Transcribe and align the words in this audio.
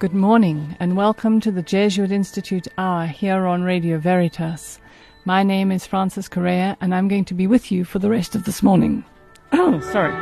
Good 0.00 0.14
morning 0.14 0.78
and 0.80 0.96
welcome 0.96 1.40
to 1.40 1.50
the 1.50 1.60
Jesuit 1.60 2.10
Institute 2.10 2.66
Hour 2.78 3.04
here 3.04 3.44
on 3.46 3.64
Radio 3.64 3.98
Veritas. 3.98 4.80
My 5.26 5.42
name 5.42 5.70
is 5.70 5.86
Frances 5.86 6.26
Correia 6.26 6.74
and 6.80 6.94
I'm 6.94 7.06
going 7.06 7.26
to 7.26 7.34
be 7.34 7.46
with 7.46 7.70
you 7.70 7.84
for 7.84 7.98
the 7.98 8.08
rest 8.08 8.34
of 8.34 8.44
this 8.44 8.62
morning. 8.62 9.04
Oh, 9.52 9.78
sorry. 9.80 10.14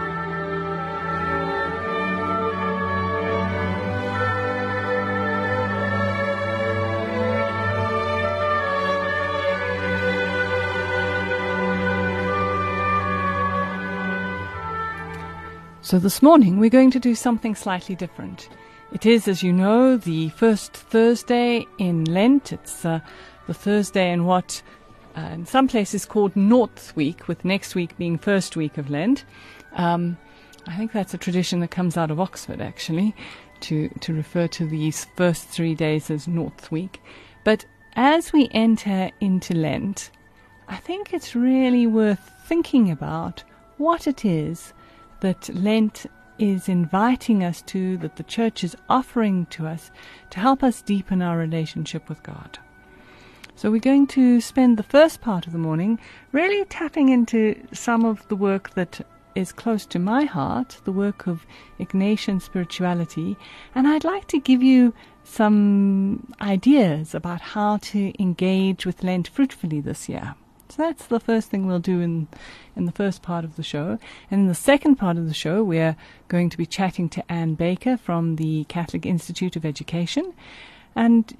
So 15.82 16.00
this 16.00 16.20
morning 16.20 16.58
we're 16.58 16.68
going 16.68 16.90
to 16.90 16.98
do 16.98 17.14
something 17.14 17.54
slightly 17.54 17.95
different. 17.95 18.48
It 18.91 19.05
is, 19.05 19.29
as 19.29 19.43
you 19.43 19.52
know, 19.52 19.98
the 19.98 20.30
first 20.30 20.73
Thursday 20.73 21.67
in 21.79 22.04
Lent. 22.07 22.53
It's 22.53 22.86
uh, 22.86 23.00
the 23.46 23.53
Thursday 23.53 24.11
in 24.11 24.25
what 24.25 24.62
uh, 25.14 25.21
in 25.32 25.45
some 25.45 25.68
places 25.68 26.07
called 26.07 26.35
Noughth 26.35 26.96
Week, 26.96 27.29
with 27.29 27.45
next 27.45 27.75
week 27.75 27.96
being 27.98 28.17
first 28.17 28.57
week 28.57 28.79
of 28.79 28.89
Lent. 28.89 29.25
Um, 29.75 30.17
I 30.67 30.75
think 30.76 30.93
that's 30.93 31.12
a 31.12 31.18
tradition 31.18 31.61
that 31.61 31.71
comes 31.71 31.96
out 31.98 32.11
of 32.11 32.19
Oxford, 32.19 32.62
actually, 32.62 33.14
to, 33.61 33.89
to 34.00 34.14
refer 34.14 34.47
to 34.48 34.67
these 34.67 35.06
first 35.17 35.48
three 35.48 35.75
days 35.75 36.11
as 36.11 36.27
Noughth 36.27 36.70
Week. 36.70 37.00
But 37.45 37.67
as 37.95 38.33
we 38.33 38.48
enter 38.53 39.11
into 39.20 39.55
Lent, 39.55 40.11
I 40.67 40.77
think 40.77 41.12
it's 41.12 41.34
really 41.34 41.86
worth 41.86 42.31
thinking 42.47 42.91
about 42.91 43.42
what 43.77 44.06
it 44.06 44.25
is 44.25 44.73
that 45.20 45.48
Lent 45.55 46.06
is 46.38 46.69
inviting 46.69 47.42
us 47.42 47.62
to, 47.62 47.97
that 47.98 48.16
the 48.16 48.22
church 48.22 48.62
is 48.64 48.77
offering 48.88 49.47
to 49.47 49.66
us 49.66 49.91
to 50.30 50.41
help 50.41 50.62
us 50.62 50.83
deepen 50.83 51.22
our 51.22 51.36
relationship 51.36 52.08
with 52.08 52.22
God. 52.22 52.58
So 53.56 53.70
we're 53.70 53.80
going 53.80 54.06
to 54.08 54.41
spend 54.41 54.77
the 54.77 54.84
first 54.84 55.20
part 55.20 55.47
of 55.47 55.53
the 55.53 55.58
morning 55.58 55.98
really 56.30 56.64
tapping 56.67 57.08
into 57.08 57.61
some 57.72 58.05
of 58.05 58.27
the 58.28 58.36
work 58.36 58.70
that 58.75 59.00
is 59.34 59.53
close 59.53 59.86
to 59.86 59.98
my 59.98 60.25
heart, 60.25 60.80
the 60.84 60.92
work 60.92 61.27
of 61.27 61.45
Ignatian 61.78 62.41
spirituality, 62.41 63.36
and 63.75 63.86
I'd 63.86 64.05
like 64.05 64.27
to 64.28 64.39
give 64.39 64.62
you 64.62 64.95
some 65.25 66.33
ideas 66.41 67.14
about 67.14 67.41
how 67.41 67.77
to 67.78 68.12
engage 68.23 68.86
with 68.86 69.02
Lent 69.02 69.28
fruitfully 69.28 69.80
this 69.80 70.08
year. 70.08 70.34
So 70.70 70.83
that's 70.83 71.06
the 71.06 71.20
first 71.20 71.50
thing 71.50 71.66
we'll 71.66 71.78
do 71.78 72.00
in 72.00 72.28
in 72.77 72.84
the 72.84 72.92
first 72.92 73.22
part 73.22 73.44
of 73.44 73.56
the 73.56 73.62
show. 73.62 73.98
And 74.30 74.42
in 74.42 74.47
the 74.47 74.55
second 74.55 74.97
part 74.97 75.16
of 75.16 75.27
the 75.27 75.34
show, 75.34 75.64
we're 75.64 75.97
going 76.28 76.50
to 76.50 76.56
be 76.56 76.66
chatting 76.66 77.08
to 77.11 77.33
Anne 77.33 77.55
Baker 77.55 77.97
from 77.97 78.36
the 78.36 78.64
Catholic 78.64 79.05
Institute 79.06 79.56
of 79.56 79.64
Education. 79.64 80.34
And 80.94 81.36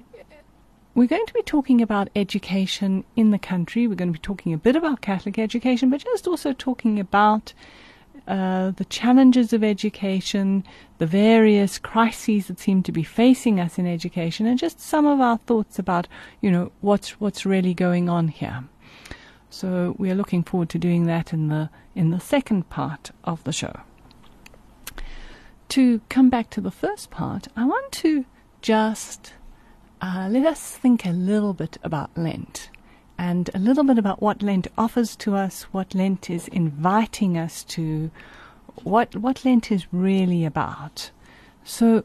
we're 0.95 1.07
going 1.07 1.25
to 1.27 1.33
be 1.33 1.43
talking 1.43 1.81
about 1.81 2.09
education 2.15 3.05
in 3.15 3.31
the 3.31 3.39
country. 3.39 3.87
We're 3.87 3.95
going 3.95 4.11
to 4.11 4.19
be 4.19 4.21
talking 4.21 4.53
a 4.53 4.57
bit 4.57 4.75
about 4.75 5.01
Catholic 5.01 5.39
education, 5.39 5.89
but 5.89 6.03
just 6.03 6.27
also 6.27 6.51
talking 6.51 6.99
about 6.99 7.53
uh, 8.27 8.71
the 8.71 8.85
challenges 8.85 9.53
of 9.53 9.63
education, 9.63 10.63
the 10.97 11.05
various 11.05 11.79
crises 11.79 12.47
that 12.47 12.59
seem 12.59 12.83
to 12.83 12.91
be 12.91 13.03
facing 13.03 13.59
us 13.59 13.79
in 13.79 13.87
education, 13.87 14.45
and 14.45 14.59
just 14.59 14.79
some 14.79 15.05
of 15.05 15.21
our 15.21 15.37
thoughts 15.37 15.79
about, 15.79 16.07
you 16.41 16.51
know, 16.51 16.71
what's 16.81 17.19
what's 17.21 17.45
really 17.45 17.73
going 17.73 18.09
on 18.09 18.27
here. 18.27 18.65
So 19.49 19.95
we 19.97 20.11
are 20.11 20.15
looking 20.15 20.43
forward 20.43 20.69
to 20.69 20.77
doing 20.79 21.05
that 21.05 21.33
in 21.33 21.47
the 21.47 21.69
in 21.95 22.11
the 22.11 22.19
second 22.19 22.69
part 22.69 23.11
of 23.23 23.43
the 23.43 23.51
show. 23.51 23.81
To 25.69 26.01
come 26.09 26.29
back 26.29 26.49
to 26.51 26.61
the 26.61 26.71
first 26.71 27.09
part, 27.09 27.47
I 27.55 27.65
want 27.65 27.91
to 27.93 28.25
just 28.61 29.33
uh, 30.01 30.27
let 30.31 30.45
us 30.45 30.75
think 30.75 31.05
a 31.05 31.11
little 31.11 31.53
bit 31.53 31.77
about 31.83 32.09
Lent 32.15 32.69
and 33.17 33.49
a 33.53 33.59
little 33.59 33.83
bit 33.83 33.97
about 33.97 34.21
what 34.21 34.41
Lent 34.41 34.67
offers 34.77 35.15
to 35.17 35.35
us, 35.35 35.63
what 35.63 35.93
Lent 35.93 36.29
is 36.29 36.47
inviting 36.47 37.37
us 37.37 37.63
to, 37.65 38.11
what 38.83 39.15
what 39.15 39.43
Lent 39.43 39.71
is 39.71 39.91
really 39.91 40.45
about. 40.45 41.11
So 41.63 42.03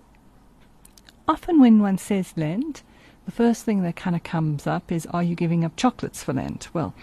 often 1.28 1.60
when 1.60 1.80
one 1.80 1.98
says 1.98 2.34
Lent, 2.36 2.82
the 3.26 3.32
first 3.32 3.64
thing 3.64 3.82
that 3.82 3.96
kind 3.96 4.16
of 4.16 4.22
comes 4.22 4.66
up 4.66 4.90
is, 4.92 5.06
are 5.06 5.22
you 5.22 5.34
giving 5.34 5.64
up 5.64 5.76
chocolates 5.76 6.22
for 6.22 6.32
Lent? 6.32 6.68
Well, 6.74 6.94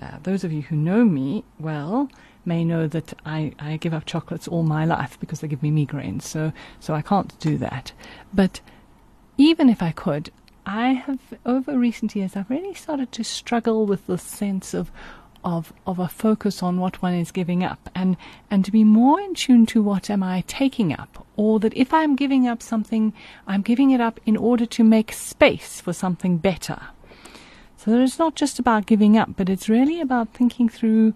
uh, 0.00 0.18
those 0.22 0.44
of 0.44 0.52
you 0.52 0.62
who 0.62 0.76
know 0.76 1.04
me 1.04 1.44
well 1.58 2.10
may 2.44 2.64
know 2.64 2.86
that 2.86 3.12
I, 3.24 3.52
I 3.58 3.76
give 3.76 3.92
up 3.92 4.04
chocolates 4.06 4.46
all 4.46 4.62
my 4.62 4.84
life 4.84 5.18
because 5.18 5.40
they 5.40 5.48
give 5.48 5.62
me 5.62 5.70
migraines, 5.70 6.22
so, 6.22 6.52
so 6.80 6.94
I 6.94 7.02
can't 7.02 7.38
do 7.40 7.58
that. 7.58 7.92
But 8.32 8.60
even 9.36 9.68
if 9.68 9.82
I 9.82 9.92
could, 9.92 10.30
I 10.64 10.88
have, 10.94 11.20
over 11.44 11.78
recent 11.78 12.14
years, 12.16 12.36
I've 12.36 12.50
really 12.50 12.74
started 12.74 13.12
to 13.12 13.24
struggle 13.24 13.86
with 13.86 14.06
the 14.06 14.18
sense 14.18 14.74
of, 14.74 14.90
of, 15.44 15.72
of 15.86 15.98
a 15.98 16.08
focus 16.08 16.62
on 16.62 16.80
what 16.80 17.02
one 17.02 17.14
is 17.14 17.30
giving 17.30 17.62
up 17.62 17.88
and, 17.94 18.16
and 18.50 18.64
to 18.64 18.72
be 18.72 18.84
more 18.84 19.20
in 19.20 19.34
tune 19.34 19.66
to 19.66 19.82
what 19.82 20.10
am 20.10 20.22
I 20.22 20.42
taking 20.46 20.92
up. 20.92 21.24
Or 21.36 21.60
that 21.60 21.76
if 21.76 21.92
I'm 21.92 22.16
giving 22.16 22.48
up 22.48 22.62
something, 22.62 23.12
I'm 23.46 23.62
giving 23.62 23.90
it 23.90 24.00
up 24.00 24.18
in 24.26 24.36
order 24.36 24.66
to 24.66 24.84
make 24.84 25.12
space 25.12 25.80
for 25.80 25.92
something 25.92 26.38
better. 26.38 26.80
So 27.86 28.00
it's 28.00 28.18
not 28.18 28.34
just 28.34 28.58
about 28.58 28.86
giving 28.86 29.16
up, 29.16 29.36
but 29.36 29.48
it's 29.48 29.68
really 29.68 30.00
about 30.00 30.34
thinking 30.34 30.68
through 30.68 31.14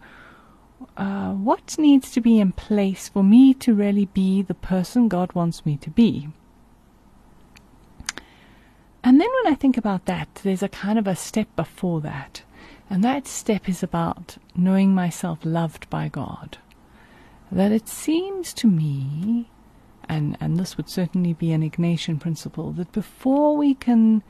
uh, 0.96 1.32
what 1.32 1.76
needs 1.76 2.12
to 2.12 2.20
be 2.20 2.38
in 2.38 2.52
place 2.52 3.08
for 3.08 3.24
me 3.24 3.54
to 3.54 3.74
really 3.74 4.06
be 4.06 4.40
the 4.40 4.54
person 4.54 5.08
God 5.08 5.32
wants 5.32 5.66
me 5.66 5.76
to 5.78 5.90
be. 5.90 6.28
And 9.02 9.20
then 9.20 9.28
when 9.42 9.52
I 9.52 9.56
think 9.56 9.76
about 9.76 10.04
that, 10.04 10.28
there's 10.44 10.62
a 10.62 10.68
kind 10.68 10.96
of 10.96 11.08
a 11.08 11.16
step 11.16 11.48
before 11.56 12.00
that. 12.02 12.44
And 12.88 13.02
that 13.02 13.26
step 13.26 13.68
is 13.68 13.82
about 13.82 14.36
knowing 14.54 14.94
myself 14.94 15.40
loved 15.42 15.90
by 15.90 16.06
God. 16.06 16.58
That 17.50 17.72
it 17.72 17.88
seems 17.88 18.52
to 18.54 18.68
me, 18.68 19.50
and, 20.08 20.36
and 20.40 20.56
this 20.56 20.76
would 20.76 20.88
certainly 20.88 21.32
be 21.32 21.50
an 21.50 21.68
Ignatian 21.68 22.20
principle, 22.20 22.70
that 22.74 22.92
before 22.92 23.56
we 23.56 23.74
can 23.74 24.22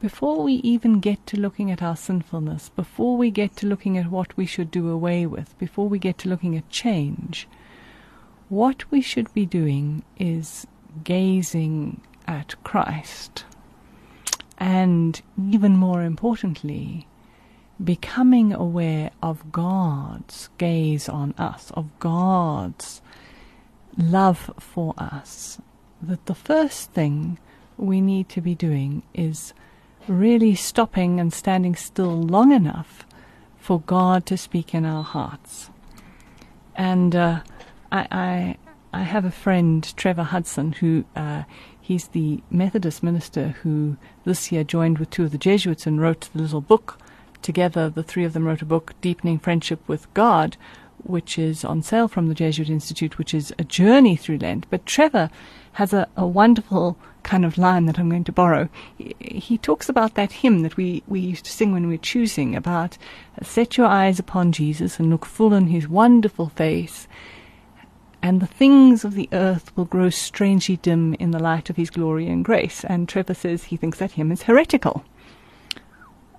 before 0.00 0.42
we 0.42 0.54
even 0.54 1.00
get 1.00 1.26
to 1.26 1.38
looking 1.38 1.70
at 1.70 1.82
our 1.82 1.96
sinfulness, 1.96 2.68
before 2.70 3.16
we 3.16 3.30
get 3.30 3.56
to 3.56 3.66
looking 3.66 3.96
at 3.96 4.10
what 4.10 4.36
we 4.36 4.44
should 4.46 4.70
do 4.70 4.90
away 4.90 5.26
with, 5.26 5.58
before 5.58 5.88
we 5.88 5.98
get 5.98 6.18
to 6.18 6.28
looking 6.28 6.56
at 6.56 6.68
change, 6.68 7.48
what 8.48 8.90
we 8.90 9.00
should 9.00 9.32
be 9.32 9.46
doing 9.46 10.04
is 10.18 10.66
gazing 11.02 12.00
at 12.26 12.62
Christ. 12.62 13.44
And 14.58 15.20
even 15.50 15.76
more 15.76 16.02
importantly, 16.02 17.06
becoming 17.82 18.52
aware 18.52 19.10
of 19.22 19.52
God's 19.52 20.48
gaze 20.58 21.08
on 21.08 21.34
us, 21.36 21.70
of 21.72 21.86
God's 21.98 23.02
love 23.96 24.50
for 24.58 24.94
us. 24.98 25.58
That 26.00 26.26
the 26.26 26.34
first 26.34 26.92
thing 26.92 27.38
we 27.76 28.00
need 28.00 28.28
to 28.30 28.40
be 28.40 28.54
doing 28.54 29.02
is 29.14 29.52
really 30.08 30.54
stopping 30.54 31.20
and 31.20 31.32
standing 31.32 31.74
still 31.74 32.20
long 32.20 32.52
enough 32.52 33.04
for 33.56 33.80
God 33.80 34.26
to 34.26 34.36
speak 34.36 34.74
in 34.74 34.84
our 34.84 35.02
hearts. 35.02 35.70
And 36.74 37.16
uh, 37.16 37.40
I, 37.90 38.06
I, 38.10 38.56
I, 38.92 39.02
have 39.02 39.24
a 39.24 39.30
friend, 39.30 39.96
Trevor 39.96 40.24
Hudson, 40.24 40.72
who 40.72 41.04
uh, 41.16 41.44
he's 41.80 42.08
the 42.08 42.42
Methodist 42.50 43.02
minister 43.02 43.48
who 43.62 43.96
this 44.24 44.52
year 44.52 44.62
joined 44.62 44.98
with 44.98 45.10
two 45.10 45.24
of 45.24 45.32
the 45.32 45.38
Jesuits 45.38 45.86
and 45.86 46.00
wrote 46.00 46.28
the 46.32 46.42
little 46.42 46.60
book 46.60 46.98
together. 47.42 47.88
The 47.88 48.02
three 48.02 48.24
of 48.24 48.34
them 48.34 48.44
wrote 48.44 48.62
a 48.62 48.66
book, 48.66 48.94
Deepening 49.00 49.38
Friendship 49.38 49.80
with 49.88 50.12
God, 50.14 50.56
which 51.08 51.38
is 51.38 51.64
on 51.64 51.82
sale 51.82 52.08
from 52.08 52.28
the 52.28 52.34
Jesuit 52.34 52.68
Institute, 52.68 53.18
which 53.18 53.32
is 53.34 53.52
a 53.58 53.64
journey 53.64 54.16
through 54.16 54.38
Lent. 54.38 54.66
But 54.70 54.86
Trevor 54.86 55.30
has 55.72 55.92
a, 55.92 56.08
a 56.16 56.26
wonderful 56.26 56.96
kind 57.22 57.44
of 57.44 57.58
line 57.58 57.86
that 57.86 57.98
I'm 57.98 58.08
going 58.08 58.24
to 58.24 58.32
borrow. 58.32 58.68
He, 58.96 59.14
he, 59.18 59.58
talks 59.58 59.88
about 59.88 60.14
that 60.14 60.32
hymn 60.32 60.62
that 60.62 60.76
we, 60.76 61.02
we 61.06 61.20
used 61.20 61.44
to 61.44 61.52
sing 61.52 61.72
when 61.72 61.88
we 61.88 61.94
were 61.94 62.02
choosing 62.02 62.54
about 62.54 62.96
set 63.42 63.76
your 63.76 63.86
eyes 63.86 64.18
upon 64.18 64.52
Jesus 64.52 64.98
and 64.98 65.10
look 65.10 65.26
full 65.26 65.52
on 65.52 65.66
his 65.66 65.88
wonderful 65.88 66.48
face, 66.50 67.08
and 68.22 68.40
the 68.40 68.46
things 68.46 69.04
of 69.04 69.14
the 69.14 69.28
earth 69.32 69.76
will 69.76 69.84
grow 69.84 70.08
strangely 70.08 70.76
dim 70.78 71.14
in 71.14 71.32
the 71.32 71.38
light 71.38 71.68
of 71.68 71.76
his 71.76 71.90
glory 71.90 72.28
and 72.28 72.44
grace. 72.44 72.84
And 72.84 73.08
Trevor 73.08 73.34
says 73.34 73.64
he 73.64 73.76
thinks 73.76 73.98
that 73.98 74.12
hymn 74.12 74.32
is 74.32 74.42
heretical. 74.42 75.04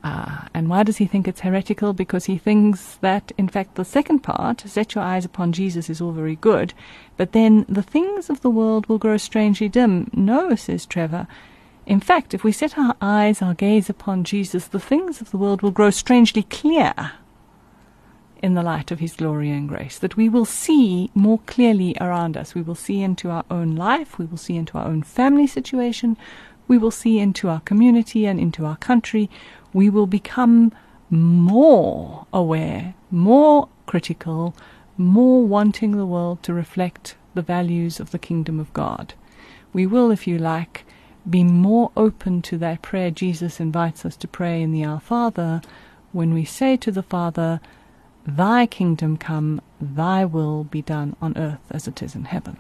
Uh, 0.08 0.48
and 0.54 0.70
why 0.70 0.84
does 0.84 0.98
he 0.98 1.06
think 1.06 1.28
it's 1.28 1.42
heretical? 1.42 1.92
Because 1.92 2.26
he 2.26 2.38
thinks 2.38 2.96
that, 3.02 3.34
in 3.38 3.50
fact, 3.50 3.76
the 3.76 3.84
second 3.84 4.20
part, 4.20 4.62
set 4.62 4.96
your 4.96 5.04
eyes 5.04 5.26
upon 5.26 5.52
Jesus, 5.52 5.90
is 5.90 6.00
all 6.00 6.14
very 6.14 6.38
good, 6.38 6.74
but 7.18 7.34
then 7.34 7.66
the 7.68 7.84
things 7.84 8.30
of 8.30 8.40
the 8.40 8.50
world 8.50 8.88
will 8.88 8.98
grow 8.98 9.18
strangely 9.18 9.68
dim. 9.68 10.10
No, 10.14 10.56
says 10.56 10.86
Trevor. 10.86 11.28
In 11.86 12.00
fact, 12.00 12.34
if 12.34 12.42
we 12.46 12.54
set 12.54 12.78
our 12.78 12.96
eyes, 13.02 13.42
our 13.42 13.54
gaze 13.54 13.90
upon 13.90 14.24
Jesus, 14.24 14.68
the 14.68 14.80
things 14.80 15.20
of 15.20 15.32
the 15.32 15.38
world 15.38 15.62
will 15.62 15.72
grow 15.72 15.90
strangely 15.90 16.44
clear. 16.44 16.94
in 18.42 18.54
the 18.54 18.64
light 18.64 18.92
of 18.92 19.00
His 19.00 19.16
glory 19.16 19.50
and 19.52 19.68
grace, 19.68 19.98
that 20.00 20.16
we 20.16 20.30
will 20.30 20.46
see 20.46 21.10
more 21.14 21.40
clearly 21.40 21.96
around 22.00 22.38
us. 22.38 22.56
We 22.56 22.62
will 22.62 22.76
see 22.76 23.02
into 23.02 23.30
our 23.30 23.46
own 23.50 23.76
life, 23.76 24.18
we 24.18 24.26
will 24.26 24.38
see 24.38 24.56
into 24.56 24.78
our 24.78 24.86
own 24.88 25.04
family 25.04 25.48
situation, 25.48 26.18
we 26.68 26.78
will 26.78 26.92
see 26.92 27.20
into 27.20 27.50
our 27.50 27.62
community 27.62 28.26
and 28.26 28.40
into 28.40 28.66
our 28.66 28.78
country. 28.78 29.30
We 29.78 29.92
will 29.92 30.08
become 30.08 30.72
more 31.12 32.26
aware, 32.34 32.96
more 33.12 33.70
critical, 33.86 34.56
more 34.98 35.46
wanting 35.46 35.92
the 35.92 36.06
world 36.08 36.42
to 36.44 36.54
reflect 36.56 37.16
the 37.36 37.44
values 37.44 38.00
of 38.00 38.10
the 38.10 38.18
kingdom 38.18 38.60
of 38.60 38.74
God. 38.74 39.14
We 39.74 39.86
will, 39.86 40.10
if 40.10 40.26
you 40.26 40.40
like, 40.40 40.84
be 41.30 41.44
more 41.44 41.92
open 41.96 42.42
to 42.50 42.58
that 42.58 42.82
prayer 42.82 43.12
Jesus 43.12 43.60
invites 43.60 44.04
us 44.04 44.16
to 44.18 44.28
pray 44.28 44.64
in 44.64 44.72
the 44.72 44.84
Our 44.84 45.00
Father 45.00 45.62
when 46.12 46.34
we 46.34 46.44
say 46.44 46.76
to 46.78 46.92
the 46.92 47.04
Father, 47.04 47.62
Thy 48.26 48.66
kingdom 48.66 49.16
come, 49.16 49.62
Thy 49.80 50.26
will 50.26 50.64
be 50.64 50.82
done 50.82 51.16
on 51.22 51.38
earth 51.38 51.62
as 51.70 51.88
it 51.88 52.02
is 52.02 52.16
in 52.16 52.26
heaven. 52.26 52.58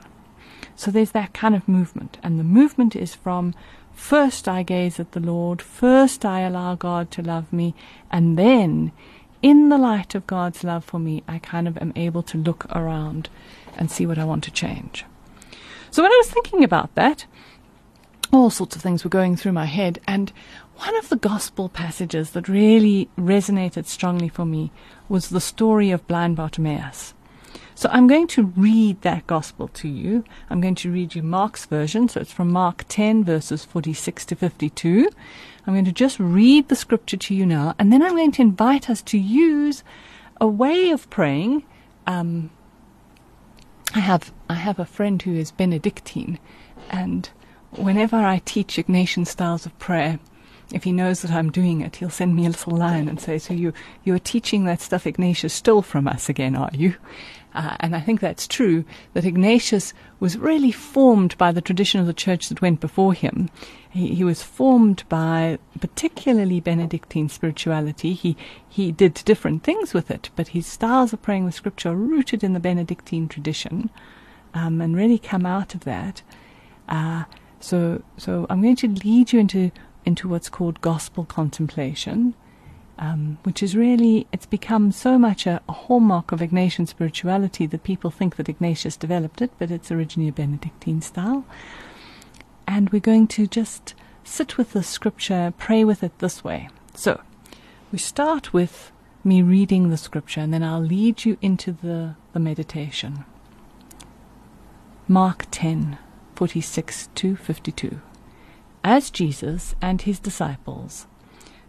So 0.76 0.92
there's 0.92 1.14
that 1.14 1.34
kind 1.34 1.56
of 1.56 1.68
movement, 1.68 2.20
and 2.22 2.38
the 2.38 2.44
movement 2.44 2.96
is 2.96 3.16
from 3.16 3.56
first 3.98 4.48
I 4.48 4.64
gaze 4.64 5.00
at 5.00 5.12
the 5.12 5.20
Lord, 5.20 5.62
first 5.62 6.24
I 6.24 6.42
allow 6.42 6.76
God 6.76 7.12
to 7.12 7.22
love 7.22 7.52
me, 7.52 7.76
and 8.10 8.38
then 8.38 8.94
in 9.42 9.70
the 9.70 9.78
light 9.78 10.16
of 10.16 10.28
God's 10.28 10.64
love 10.64 10.86
for 10.86 11.00
me, 11.00 11.24
I 11.28 11.40
kind 11.40 11.68
of 11.68 11.78
am 11.80 11.92
able 11.96 12.24
to 12.24 12.38
look 12.38 12.66
around 12.74 13.30
and 13.76 13.92
see 13.92 14.06
what 14.06 14.18
I 14.18 14.24
want 14.24 14.44
to 14.46 14.52
change. 14.52 15.04
So 15.92 16.04
when 16.04 16.12
I 16.12 16.22
was 16.22 16.30
thinking 16.30 16.64
about 16.64 16.94
that, 16.96 17.26
all 18.32 18.50
sorts 18.50 18.76
of 18.76 18.82
things 18.82 19.04
were 19.04 19.10
going 19.10 19.36
through 19.36 19.54
my 19.54 19.66
head, 19.66 20.00
and 20.08 20.32
one 20.76 20.96
of 20.98 21.10
the 21.10 21.16
gospel 21.18 21.68
passages 21.68 22.32
that 22.32 22.48
really 22.48 23.10
resonated 23.18 23.88
strongly 23.88 24.30
for 24.30 24.46
me 24.46 24.72
was 25.10 25.30
the 25.30 25.42
story 25.42 25.92
of 25.92 26.08
blind 26.08 26.36
Bartimaeus. 26.36 27.14
So 27.78 27.90
I'm 27.92 28.08
going 28.08 28.26
to 28.30 28.46
read 28.56 29.04
that 29.04 29.28
gospel 29.28 29.68
to 29.68 29.88
you. 29.88 30.24
I'm 30.50 30.60
going 30.60 30.74
to 30.74 30.92
read 30.92 31.14
you 31.14 31.22
Mark's 31.22 31.68
version, 31.68 32.10
so 32.10 32.20
it's 32.20 32.32
from 32.32 32.50
Mark 32.50 32.86
10, 32.88 33.24
verses 33.24 33.64
46 33.66 34.26
to 34.26 34.36
52. 34.36 35.08
I'm 35.68 35.76
going 35.76 35.86
to 35.86 35.92
just 35.92 36.20
read 36.20 36.70
the 36.70 36.76
scripture 36.76 37.18
to 37.18 37.36
you 37.36 37.46
now, 37.46 37.76
and 37.78 37.94
then 37.94 38.02
I'm 38.02 38.16
going 38.16 38.32
to 38.32 38.42
invite 38.42 38.90
us 38.90 39.04
to 39.04 39.20
use 39.20 39.84
a 40.42 40.48
way 40.48 40.90
of 40.90 41.08
praying. 41.12 41.68
Um, 42.08 42.50
I 43.94 44.00
have 44.00 44.34
I 44.50 44.56
have 44.56 44.80
a 44.80 44.86
friend 44.86 45.22
who 45.22 45.36
is 45.36 45.52
Benedictine, 45.52 46.40
and 46.90 47.30
whenever 47.70 48.16
I 48.16 48.42
teach 48.44 48.78
Ignatian 48.78 49.28
styles 49.28 49.68
of 49.68 49.78
prayer, 49.78 50.18
if 50.72 50.84
he 50.84 50.92
knows 50.92 51.22
that 51.22 51.32
I'm 51.32 51.52
doing 51.52 51.82
it, 51.82 51.98
he'll 51.98 52.10
send 52.10 52.36
me 52.36 52.46
a 52.46 52.50
little 52.50 52.76
line 52.76 53.08
and 53.08 53.20
say, 53.20 53.38
"So 53.38 53.54
you 53.54 53.74
you're 54.04 54.20
teaching 54.20 54.66
that 54.66 54.82
stuff 54.82 55.08
Ignatius 55.08 55.54
stole 55.54 55.82
from 55.82 56.08
us 56.08 56.30
again, 56.30 56.56
are 56.56 56.72
you?" 56.74 56.96
Uh, 57.58 57.76
and 57.80 57.96
I 57.96 58.02
think 58.02 58.20
that's 58.20 58.48
true. 58.48 58.86
That 59.14 59.26
Ignatius 59.26 59.94
was 60.20 60.38
really 60.38 60.72
formed 60.72 61.36
by 61.40 61.52
the 61.52 61.62
tradition 61.62 62.00
of 62.00 62.06
the 62.06 62.14
church 62.14 62.50
that 62.50 62.62
went 62.62 62.80
before 62.80 63.14
him. 63.14 63.50
He, 63.90 64.14
he 64.14 64.24
was 64.24 64.44
formed 64.44 65.04
by 65.10 65.58
particularly 65.80 66.60
Benedictine 66.60 67.30
spirituality. 67.30 68.14
He 68.14 68.38
he 68.68 68.92
did 68.92 69.16
different 69.26 69.64
things 69.64 69.94
with 69.94 70.12
it, 70.12 70.30
but 70.36 70.50
his 70.50 70.68
styles 70.68 71.14
of 71.14 71.22
praying 71.22 71.46
with 71.46 71.56
scripture 71.56 71.90
are 71.90 71.96
rooted 71.96 72.44
in 72.44 72.54
the 72.54 72.60
Benedictine 72.60 73.28
tradition, 73.28 73.90
um, 74.54 74.82
and 74.82 74.96
really 74.96 75.18
come 75.18 75.46
out 75.46 75.74
of 75.74 75.84
that. 75.86 76.22
Uh, 76.88 77.24
so 77.60 78.04
so 78.18 78.46
I'm 78.50 78.62
going 78.62 78.76
to 78.78 78.88
lead 78.88 79.34
you 79.34 79.40
into 79.40 79.72
into 80.08 80.30
what's 80.30 80.50
called 80.50 80.80
gospel 80.82 81.26
contemplation. 81.26 82.34
Um, 83.00 83.38
which 83.44 83.62
is 83.62 83.76
really, 83.76 84.26
it's 84.32 84.48
become 84.48 84.92
so 84.92 85.20
much 85.20 85.46
a, 85.46 85.62
a, 85.70 85.72
hallmark 85.72 86.32
of 86.32 86.40
Ignatian 86.40 86.88
spirituality 86.88 87.68
that 87.68 87.84
people 87.84 88.10
think 88.10 88.38
that 88.38 88.50
Ignatius 88.50 88.98
developed 88.98 89.40
it, 89.40 89.52
but 89.60 89.70
it's 89.70 89.92
originally 89.92 90.30
a 90.30 90.32
Benedictine 90.32 91.04
style. 91.04 91.46
And 92.66 92.90
we're 92.90 93.00
going 93.00 93.28
to 93.28 93.46
just 93.46 93.94
sit 94.24 94.58
with 94.58 94.74
the 94.74 94.82
scripture, 94.82 95.54
pray 95.60 95.84
with 95.84 96.02
it 96.02 96.18
this 96.18 96.44
way. 96.44 96.70
So, 96.96 97.22
we 97.92 98.00
start 98.00 98.52
with 98.52 98.92
me 99.24 99.44
reading 99.44 99.92
the 99.92 99.98
scripture, 99.98 100.42
and 100.42 100.52
then 100.52 100.64
I'll 100.64 100.82
lead 100.82 101.24
you 101.24 101.38
into 101.40 101.72
the, 101.74 102.16
the 102.34 102.40
meditation. 102.40 103.26
Mark 105.08 105.46
10, 105.52 106.00
46 106.34 107.10
to 107.14 107.36
52. 107.36 108.02
As 108.90 109.10
Jesus 109.10 109.76
and 109.82 110.02
his 110.02 110.18
disciples 110.18 111.08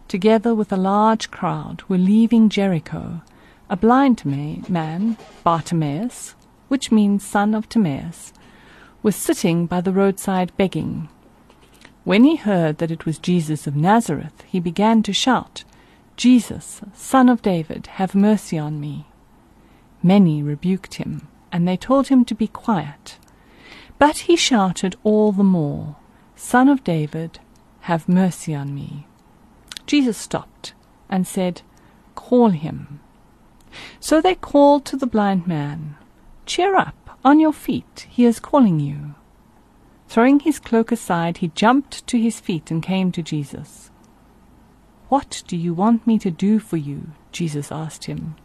together 0.07 0.55
with 0.55 0.71
a 0.71 0.77
large 0.77 1.33
crowd, 1.33 1.83
were 1.89 1.99
leaving 1.99 2.49
Jericho, 2.49 3.23
a 3.69 3.77
blind 3.77 4.25
man, 4.25 5.17
Bartimaeus, 5.43 6.37
which 6.69 6.93
means 6.93 7.27
son 7.27 7.57
of 7.57 7.69
Timaeus, 7.69 8.33
was 9.03 9.17
sitting 9.17 9.67
by 9.67 9.81
the 9.81 9.91
roadside 9.91 10.57
begging. 10.57 11.09
When 12.05 12.23
he 12.23 12.37
heard 12.37 12.79
that 12.79 12.93
it 12.93 13.05
was 13.05 13.19
Jesus 13.19 13.67
of 13.67 13.75
Nazareth, 13.75 14.45
he 14.47 14.61
began 14.61 15.03
to 15.03 15.13
shout, 15.13 15.65
Jesus, 16.17 16.83
son 16.95 17.29
of 17.29 17.43
David, 17.43 17.89
have 17.99 18.15
mercy 18.15 18.57
on 18.57 18.79
me. 18.79 19.09
Many 20.05 20.41
rebuked 20.41 20.95
him, 20.95 21.27
and 21.51 21.67
they 21.67 21.77
told 21.77 22.07
him 22.07 22.25
to 22.27 22.35
be 22.37 22.47
quiet. 22.47 23.19
But 23.99 24.19
he 24.19 24.37
shouted 24.37 24.95
all 25.03 25.33
the 25.33 25.43
more, 25.43 25.97
Son 26.39 26.69
of 26.69 26.85
David, 26.85 27.41
have 27.81 28.09
mercy 28.09 28.55
on 28.55 28.73
me. 28.73 29.09
Jesus 29.87 30.17
stopped 30.17 30.73
and 31.11 31.27
said, 31.27 31.63
Call 32.15 32.51
him. 32.51 33.01
So 33.99 34.21
they 34.21 34.37
called 34.37 34.85
to 34.87 34.97
the 34.97 35.07
blind 35.07 35.49
man, 35.49 35.97
Cheer 36.47 36.77
up, 36.77 37.19
on 37.25 37.41
your 37.41 37.53
feet, 37.53 38.07
he 38.09 38.25
is 38.25 38.39
calling 38.39 38.79
you. 38.79 39.17
Throwing 40.07 40.39
his 40.39 40.61
cloak 40.61 40.93
aside, 40.93 41.39
he 41.39 41.49
jumped 41.49 42.07
to 42.07 42.19
his 42.19 42.39
feet 42.39 42.71
and 42.71 42.83
came 42.83 43.11
to 43.13 43.23
Jesus. 43.23 43.91
What 45.09 45.43
do 45.49 45.57
you 45.57 45.75
want 45.75 46.07
me 46.07 46.21
to 46.21 46.31
do 46.31 46.61
for 46.61 46.77
you? 46.77 47.09
Jesus 47.33 47.73
asked 47.73 48.05
him. 48.05 48.37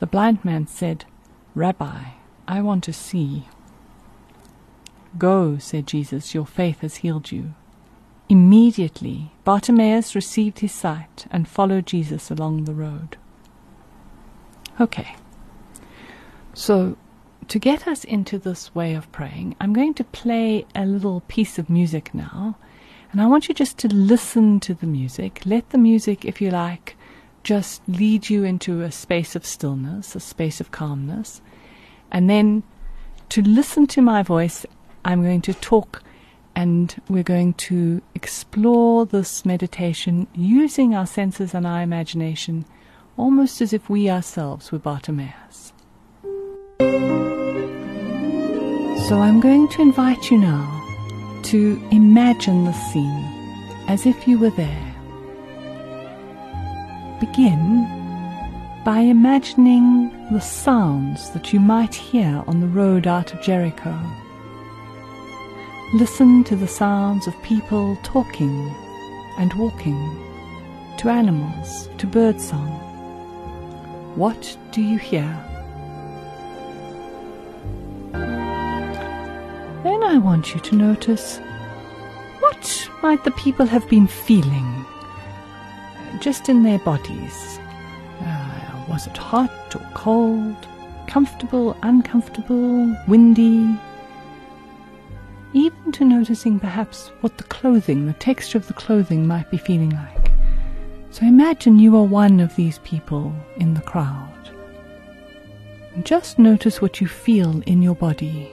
The 0.00 0.06
blind 0.06 0.42
man 0.42 0.66
said, 0.66 1.04
Rabbi, 1.54 2.02
I 2.48 2.60
want 2.62 2.82
to 2.84 2.94
see. 2.94 3.46
Go, 5.18 5.58
said 5.58 5.86
Jesus, 5.86 6.34
your 6.34 6.46
faith 6.46 6.80
has 6.80 6.96
healed 6.96 7.30
you. 7.30 7.54
Immediately, 8.28 9.32
Bartimaeus 9.44 10.14
received 10.14 10.60
his 10.60 10.72
sight 10.72 11.26
and 11.30 11.48
followed 11.48 11.86
Jesus 11.86 12.30
along 12.30 12.64
the 12.64 12.74
road. 12.74 13.16
Okay. 14.80 15.16
So, 16.54 16.96
to 17.48 17.58
get 17.58 17.86
us 17.86 18.04
into 18.04 18.38
this 18.38 18.74
way 18.74 18.94
of 18.94 19.10
praying, 19.12 19.56
I'm 19.60 19.72
going 19.72 19.94
to 19.94 20.04
play 20.04 20.64
a 20.74 20.86
little 20.86 21.20
piece 21.28 21.58
of 21.58 21.68
music 21.68 22.14
now. 22.14 22.56
And 23.10 23.20
I 23.20 23.26
want 23.26 23.48
you 23.48 23.54
just 23.54 23.76
to 23.78 23.88
listen 23.88 24.60
to 24.60 24.72
the 24.72 24.86
music. 24.86 25.42
Let 25.44 25.68
the 25.70 25.78
music, 25.78 26.24
if 26.24 26.40
you 26.40 26.50
like, 26.50 26.96
just 27.42 27.82
lead 27.86 28.30
you 28.30 28.44
into 28.44 28.80
a 28.80 28.90
space 28.90 29.36
of 29.36 29.44
stillness, 29.44 30.16
a 30.16 30.20
space 30.20 30.60
of 30.60 30.70
calmness. 30.70 31.42
And 32.10 32.30
then 32.30 32.62
to 33.28 33.42
listen 33.42 33.86
to 33.88 34.00
my 34.00 34.22
voice, 34.22 34.64
I'm 35.04 35.22
going 35.22 35.42
to 35.42 35.54
talk 35.54 36.02
and 36.54 36.94
we're 37.08 37.22
going 37.22 37.54
to 37.54 38.02
explore 38.14 39.06
this 39.06 39.44
meditation 39.44 40.26
using 40.34 40.94
our 40.94 41.06
senses 41.06 41.54
and 41.54 41.66
our 41.66 41.82
imagination 41.82 42.64
almost 43.16 43.60
as 43.60 43.72
if 43.72 43.88
we 43.90 44.08
ourselves 44.08 44.70
were 44.70 44.78
Bartimaeus. 44.78 45.72
So 49.08 49.18
I'm 49.18 49.40
going 49.40 49.68
to 49.68 49.82
invite 49.82 50.30
you 50.30 50.38
now 50.38 50.78
to 51.44 51.82
imagine 51.90 52.64
the 52.64 52.72
scene 52.72 53.84
as 53.88 54.06
if 54.06 54.28
you 54.28 54.38
were 54.38 54.50
there. 54.50 54.94
Begin 57.20 57.86
by 58.84 59.00
imagining 59.00 60.10
the 60.32 60.40
sounds 60.40 61.30
that 61.30 61.52
you 61.52 61.60
might 61.60 61.94
hear 61.94 62.42
on 62.46 62.60
the 62.60 62.66
road 62.66 63.06
out 63.06 63.32
of 63.32 63.42
Jericho. 63.42 63.98
Listen 65.94 66.42
to 66.44 66.56
the 66.56 66.66
sounds 66.66 67.26
of 67.26 67.42
people 67.42 67.98
talking 68.02 68.74
and 69.36 69.52
walking, 69.52 70.00
to 70.96 71.10
animals, 71.10 71.90
to 71.98 72.06
birdsong. 72.06 72.70
What 74.16 74.56
do 74.70 74.80
you 74.80 74.96
hear? 74.96 75.28
Then 79.82 80.02
I 80.02 80.16
want 80.16 80.54
you 80.54 80.60
to 80.60 80.74
notice 80.76 81.40
what 82.40 82.88
might 83.02 83.22
the 83.24 83.30
people 83.32 83.66
have 83.66 83.86
been 83.90 84.06
feeling 84.06 84.86
just 86.20 86.48
in 86.48 86.62
their 86.62 86.78
bodies. 86.78 87.58
Uh, 88.22 88.84
was 88.88 89.06
it 89.06 89.18
hot 89.18 89.76
or 89.76 89.86
cold, 89.92 90.56
comfortable, 91.06 91.76
uncomfortable, 91.82 92.96
windy, 93.06 93.78
to 95.92 96.04
noticing 96.04 96.58
perhaps 96.58 97.08
what 97.20 97.36
the 97.38 97.44
clothing, 97.44 98.06
the 98.06 98.12
texture 98.14 98.58
of 98.58 98.66
the 98.66 98.72
clothing 98.72 99.26
might 99.26 99.50
be 99.50 99.58
feeling 99.58 99.90
like. 99.90 100.32
So 101.10 101.26
imagine 101.26 101.78
you 101.78 101.96
are 101.96 102.04
one 102.04 102.40
of 102.40 102.56
these 102.56 102.78
people 102.78 103.34
in 103.56 103.74
the 103.74 103.82
crowd. 103.82 104.28
Just 106.02 106.38
notice 106.38 106.80
what 106.80 107.00
you 107.00 107.06
feel 107.06 107.60
in 107.66 107.82
your 107.82 107.94
body. 107.94 108.50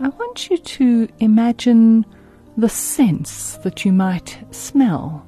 I 0.00 0.08
want 0.08 0.48
you 0.48 0.58
to 0.58 1.08
imagine 1.18 2.06
the 2.56 2.68
scents 2.68 3.56
that 3.58 3.84
you 3.84 3.92
might 3.92 4.38
smell. 4.50 5.26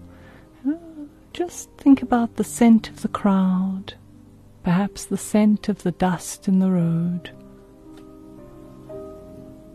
Just 1.33 1.71
think 1.79 2.03
about 2.03 2.37
the 2.37 2.45
scent 2.45 2.89
of 2.91 3.03
the 3.03 3.09
crowd, 3.09 3.95
perhaps 4.63 5.05
the 5.05 5.17
scent 5.17 5.69
of 5.69 5.83
the 5.83 5.93
dust 5.93 6.47
in 6.47 6.59
the 6.59 6.71
road. 6.71 7.31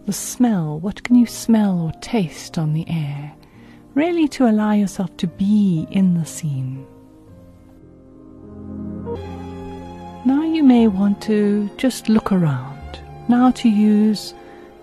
The 0.06 0.14
smell, 0.14 0.80
what 0.80 1.04
can 1.04 1.16
you 1.16 1.26
smell 1.26 1.82
or 1.82 1.92
taste 2.02 2.58
on 2.58 2.74
the 2.74 2.86
air? 2.88 3.34
Really 3.94 4.28
to 4.30 4.48
allow 4.48 4.72
yourself 4.72 5.16
to 5.18 5.28
be 5.28 5.86
in 5.92 6.14
the 6.14 6.26
scene. 6.26 6.86
Now 10.26 10.44
you 10.44 10.64
may 10.64 10.88
want 10.88 11.22
to 11.24 11.70
just 11.78 12.08
look 12.10 12.32
around. 12.32 13.00
Now 13.28 13.52
to 13.52 13.70
use 13.70 14.34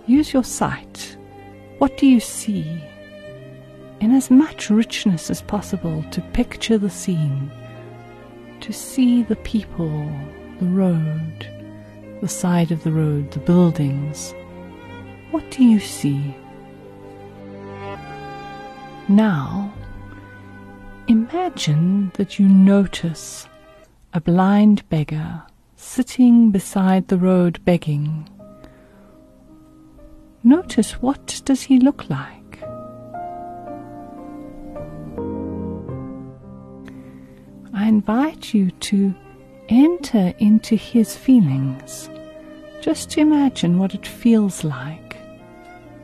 use 0.07 0.33
your 0.33 0.45
sight. 0.45 1.16
What 1.79 1.99
do 1.99 2.07
you 2.07 2.21
see? 2.21 2.83
In 4.01 4.13
as 4.13 4.31
much 4.31 4.71
richness 4.71 5.31
as 5.31 5.43
possible 5.43 6.03
to 6.11 6.23
picture 6.33 6.79
the 6.79 6.91
scene, 6.91 7.51
to 8.61 8.73
see 8.73 9.23
the 9.23 9.37
people, 9.37 10.11
the 10.59 10.67
road, 10.67 11.47
the 12.23 12.29
side 12.29 12.71
of 12.71 12.83
the 12.83 12.93
road, 12.93 13.31
the 13.31 13.41
buildings. 13.41 14.35
What 15.31 15.51
do 15.51 15.65
you 15.65 15.79
see? 15.79 16.35
Now, 19.09 19.73
imagine 21.09 22.11
that 22.15 22.39
you 22.39 22.49
notice 22.49 23.49
a 24.15 24.21
blind 24.21 24.89
beggar 24.89 25.43
sitting 25.77 26.51
beside 26.51 27.09
the 27.09 27.19
road 27.19 27.63
begging. 27.67 28.29
Notice 30.47 31.03
what 31.03 31.43
does 31.45 31.63
he 31.63 31.81
look 31.81 32.09
like? 32.09 32.61
I 37.75 37.89
invite 37.89 38.55
you 38.55 38.71
to 38.71 39.13
enter 39.69 40.33
into 40.39 40.77
his 40.77 41.17
feelings. 41.17 42.09
Just 42.81 43.19
imagine 43.19 43.81
what 43.81 43.93
it 43.93 44.07
feels 44.07 44.63
like 44.63 45.17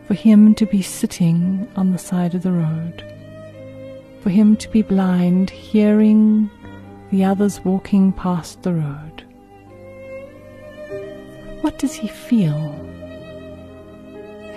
for 0.08 0.14
him 0.14 0.56
to 0.56 0.66
be 0.66 0.82
sitting 0.82 1.68
on 1.76 1.92
the 1.92 1.98
side 1.98 2.34
of 2.34 2.42
the 2.42 2.50
road, 2.50 3.04
for 4.22 4.30
him 4.30 4.56
to 4.56 4.68
be 4.70 4.82
blind, 4.82 5.50
hearing 5.50 6.50
the 7.12 7.22
others 7.24 7.60
walking 7.64 8.12
past 8.12 8.64
the 8.64 8.72
road. 8.72 9.22
What 11.60 11.78
does 11.78 11.94
he 11.94 12.08
feel? 12.08 12.74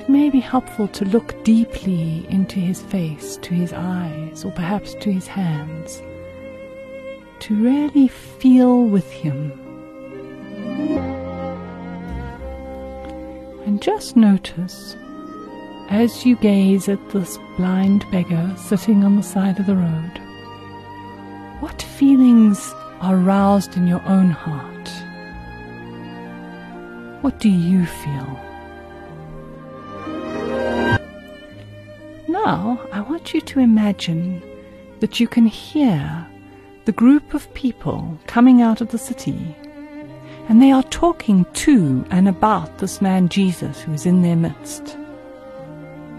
It 0.05 0.11
may 0.11 0.29
be 0.29 0.39
helpful 0.39 0.87
to 0.89 1.05
look 1.05 1.43
deeply 1.43 2.27
into 2.29 2.59
his 2.59 2.79
face, 2.79 3.37
to 3.37 3.55
his 3.55 3.73
eyes, 3.73 4.45
or 4.45 4.51
perhaps 4.51 4.93
to 4.93 5.11
his 5.11 5.25
hands, 5.25 5.99
to 7.39 7.55
really 7.55 8.07
feel 8.07 8.83
with 8.83 9.09
him. 9.09 9.51
And 13.65 13.81
just 13.81 14.15
notice 14.15 14.95
as 15.89 16.23
you 16.23 16.35
gaze 16.35 16.87
at 16.87 17.09
this 17.09 17.39
blind 17.57 18.05
beggar 18.11 18.53
sitting 18.57 19.03
on 19.03 19.15
the 19.15 19.23
side 19.23 19.59
of 19.59 19.65
the 19.65 19.75
road 19.75 20.21
what 21.61 21.81
feelings 21.81 22.75
are 23.01 23.17
roused 23.17 23.75
in 23.75 23.87
your 23.87 24.03
own 24.05 24.29
heart? 24.29 24.87
What 27.23 27.39
do 27.39 27.49
you 27.49 27.87
feel? 27.87 28.44
Now, 32.45 32.79
I 32.91 33.01
want 33.01 33.33
you 33.33 33.41
to 33.41 33.59
imagine 33.59 34.39
that 34.99 35.19
you 35.19 35.27
can 35.27 35.47
hear 35.47 36.27
the 36.85 36.91
group 36.91 37.33
of 37.33 37.51
people 37.55 38.19
coming 38.27 38.61
out 38.61 38.81
of 38.81 38.89
the 38.89 38.99
city, 38.99 39.55
and 40.47 40.61
they 40.61 40.71
are 40.71 40.83
talking 40.83 41.45
to 41.53 42.05
and 42.11 42.27
about 42.27 42.77
this 42.77 43.01
man 43.01 43.29
Jesus 43.29 43.81
who 43.81 43.93
is 43.93 44.05
in 44.05 44.21
their 44.21 44.35
midst. 44.35 44.95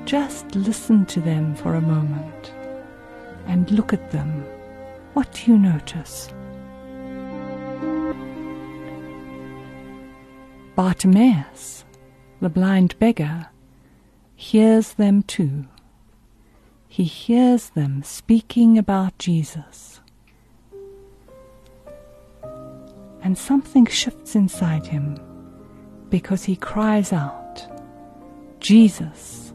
Just 0.05 0.53
listen 0.57 1.07
to 1.07 1.21
them 1.21 1.55
for 1.55 1.75
a 1.75 1.81
moment 1.81 2.53
and 3.47 3.71
look 3.71 3.93
at 3.93 4.11
them 4.11 4.45
what 5.17 5.33
do 5.33 5.53
you 5.53 5.59
notice? 5.59 6.29
Bartimaeus, 10.75 11.87
the 12.41 12.51
blind 12.51 12.99
beggar, 12.99 13.47
hears 14.35 14.93
them 14.93 15.23
too. 15.23 15.65
He 16.89 17.05
hears 17.05 17.71
them 17.71 18.03
speaking 18.03 18.79
about 18.79 19.19
Jesus. 19.19 20.01
And 23.23 23.37
something 23.37 23.87
shifts 23.87 24.35
inside 24.35 24.87
him 24.87 25.19
because 26.11 26.45
he 26.45 26.57
cries 26.57 27.13
out, 27.13 27.67
Jesus, 28.61 29.53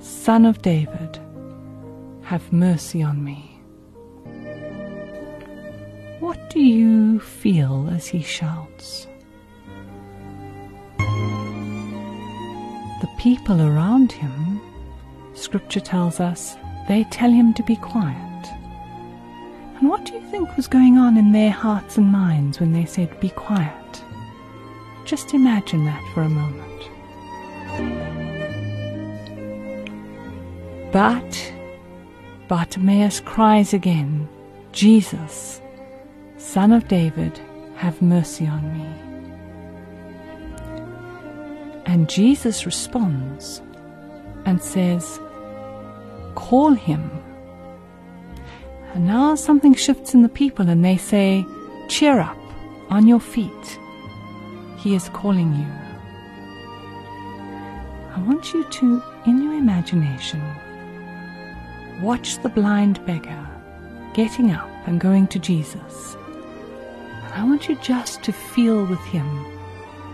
Son 0.00 0.44
of 0.44 0.60
David, 0.62 1.18
have 2.22 2.52
mercy 2.52 3.02
on 3.02 3.22
me. 3.22 3.50
What 6.20 6.50
do 6.50 6.60
you 6.60 7.20
feel 7.20 7.88
as 7.92 8.06
he 8.06 8.22
shouts? 8.22 9.06
The 13.00 13.08
people 13.18 13.60
around 13.60 14.12
him, 14.12 14.53
Scripture 15.34 15.80
tells 15.80 16.20
us, 16.20 16.56
they 16.88 17.04
tell 17.04 17.30
him 17.30 17.54
to 17.54 17.62
be 17.62 17.76
quiet. 17.76 18.18
And 19.76 19.88
what 19.88 20.04
do 20.04 20.14
you 20.14 20.20
think 20.30 20.56
was 20.56 20.68
going 20.68 20.98
on 20.98 21.16
in 21.16 21.32
their 21.32 21.50
hearts 21.50 21.98
and 21.98 22.10
minds 22.10 22.60
when 22.60 22.72
they 22.72 22.84
said, 22.84 23.18
Be 23.20 23.30
quiet? 23.30 24.02
Just 25.04 25.34
imagine 25.34 25.84
that 25.84 26.02
for 26.14 26.22
a 26.22 26.28
moment. 26.28 26.70
But 30.92 31.52
Bartimaeus 32.48 33.20
cries 33.20 33.74
again, 33.74 34.28
Jesus, 34.72 35.60
Son 36.36 36.72
of 36.72 36.86
David, 36.88 37.40
have 37.76 38.00
mercy 38.00 38.46
on 38.46 38.72
me. 38.72 38.86
And 41.86 42.08
Jesus 42.08 42.64
responds 42.64 43.60
and 44.46 44.62
says, 44.62 45.20
Call 46.34 46.72
him. 46.72 47.10
And 48.92 49.06
now 49.06 49.34
something 49.34 49.74
shifts 49.74 50.14
in 50.14 50.22
the 50.22 50.28
people 50.28 50.68
and 50.68 50.84
they 50.84 50.96
say, 50.96 51.44
Cheer 51.88 52.20
up, 52.20 52.38
on 52.90 53.06
your 53.06 53.20
feet. 53.20 53.78
He 54.78 54.94
is 54.94 55.08
calling 55.10 55.54
you. 55.54 55.66
I 58.14 58.20
want 58.26 58.52
you 58.52 58.64
to, 58.64 59.02
in 59.26 59.42
your 59.42 59.54
imagination, 59.54 60.42
watch 62.00 62.38
the 62.42 62.48
blind 62.48 63.04
beggar 63.06 63.48
getting 64.14 64.52
up 64.52 64.70
and 64.86 65.00
going 65.00 65.26
to 65.28 65.38
Jesus. 65.38 66.16
And 67.24 67.34
I 67.34 67.44
want 67.44 67.68
you 67.68 67.76
just 67.76 68.22
to 68.22 68.32
feel 68.32 68.84
with 68.86 69.04
him 69.06 69.26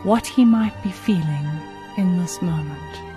what 0.04 0.26
he 0.26 0.44
might 0.44 0.82
be 0.82 0.90
feeling 0.90 1.46
in 1.98 2.18
this 2.18 2.40
moment. 2.40 3.09